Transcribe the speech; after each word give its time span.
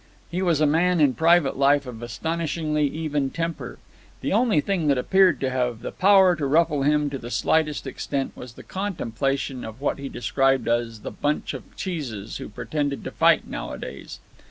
He 0.31 0.41
was 0.41 0.59
a 0.59 0.65
man 0.65 0.99
in 0.99 1.13
private 1.13 1.57
life 1.59 1.85
of 1.85 2.01
astonishingly 2.01 2.87
even 2.87 3.29
temper. 3.29 3.77
The 4.21 4.33
only 4.33 4.59
thing 4.59 4.87
that 4.87 4.97
appeared 4.97 5.39
to 5.41 5.51
have 5.51 5.81
the 5.81 5.91
power 5.91 6.35
to 6.37 6.47
ruffle 6.47 6.81
him 6.81 7.07
to 7.11 7.19
the 7.19 7.29
slightest 7.29 7.85
extent 7.85 8.35
was 8.35 8.53
the 8.53 8.63
contemplation 8.63 9.63
of 9.63 9.79
what 9.79 9.99
he 9.99 10.09
described 10.09 10.67
as 10.67 11.01
the 11.01 11.11
bunch 11.11 11.53
of 11.53 11.75
cheeses 11.75 12.37
who 12.37 12.49
pretended 12.49 13.03
to 13.03 13.11
fight 13.11 13.45
nowadays. 13.47 14.19